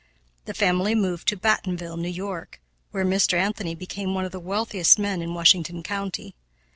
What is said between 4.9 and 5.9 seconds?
men in Washington